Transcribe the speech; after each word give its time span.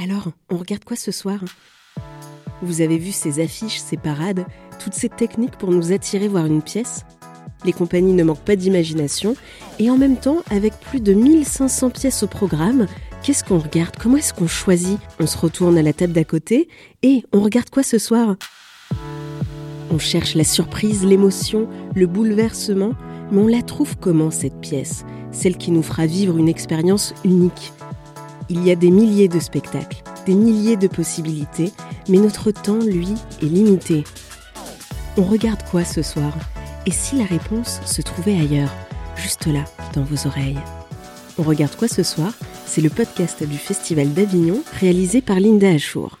Alors, 0.00 0.28
on 0.48 0.56
regarde 0.56 0.84
quoi 0.84 0.96
ce 0.96 1.10
soir? 1.10 1.40
Vous 2.62 2.82
avez 2.82 2.98
vu 2.98 3.10
ces 3.10 3.42
affiches, 3.42 3.80
ces 3.80 3.96
parades, 3.96 4.46
toutes 4.78 4.94
ces 4.94 5.08
techniques 5.08 5.58
pour 5.58 5.72
nous 5.72 5.90
attirer 5.90 6.28
voir 6.28 6.46
une 6.46 6.62
pièce? 6.62 7.04
Les 7.64 7.72
compagnies 7.72 8.12
ne 8.12 8.22
manquent 8.22 8.44
pas 8.44 8.54
d'imagination, 8.54 9.34
et 9.80 9.90
en 9.90 9.98
même 9.98 10.16
temps, 10.16 10.38
avec 10.52 10.78
plus 10.78 11.00
de 11.00 11.14
1500 11.14 11.90
pièces 11.90 12.22
au 12.22 12.28
programme, 12.28 12.86
qu'est-ce 13.24 13.42
qu'on 13.42 13.58
regarde? 13.58 13.96
Comment 14.00 14.18
est-ce 14.18 14.32
qu'on 14.32 14.46
choisit? 14.46 15.00
On 15.18 15.26
se 15.26 15.36
retourne 15.36 15.76
à 15.76 15.82
la 15.82 15.92
table 15.92 16.12
d'à 16.12 16.22
côté, 16.22 16.68
et 17.02 17.24
on 17.32 17.40
regarde 17.40 17.68
quoi 17.68 17.82
ce 17.82 17.98
soir? 17.98 18.36
On 19.90 19.98
cherche 19.98 20.36
la 20.36 20.44
surprise, 20.44 21.04
l'émotion, 21.04 21.68
le 21.96 22.06
bouleversement, 22.06 22.92
mais 23.32 23.40
on 23.40 23.48
la 23.48 23.62
trouve 23.62 23.96
comment 23.96 24.30
cette 24.30 24.60
pièce? 24.60 25.04
Celle 25.32 25.56
qui 25.56 25.72
nous 25.72 25.82
fera 25.82 26.06
vivre 26.06 26.38
une 26.38 26.48
expérience 26.48 27.14
unique 27.24 27.72
il 28.50 28.64
y 28.64 28.70
a 28.70 28.76
des 28.76 28.90
milliers 28.90 29.28
de 29.28 29.40
spectacles, 29.40 30.02
des 30.26 30.34
milliers 30.34 30.76
de 30.76 30.88
possibilités, 30.88 31.72
mais 32.08 32.18
notre 32.18 32.50
temps, 32.50 32.78
lui, 32.78 33.14
est 33.42 33.46
limité. 33.46 34.04
On 35.16 35.22
regarde 35.22 35.62
quoi 35.70 35.84
ce 35.84 36.02
soir? 36.02 36.32
Et 36.86 36.90
si 36.90 37.16
la 37.16 37.24
réponse 37.24 37.80
se 37.84 38.02
trouvait 38.02 38.38
ailleurs, 38.38 38.72
juste 39.16 39.46
là, 39.46 39.64
dans 39.94 40.04
vos 40.04 40.26
oreilles? 40.26 40.58
On 41.38 41.42
regarde 41.42 41.76
quoi 41.76 41.88
ce 41.88 42.02
soir? 42.02 42.32
C'est 42.66 42.80
le 42.80 42.90
podcast 42.90 43.42
du 43.42 43.58
Festival 43.58 44.12
d'Avignon 44.12 44.62
réalisé 44.80 45.20
par 45.20 45.40
Linda 45.40 45.68
Achour. 45.68 46.18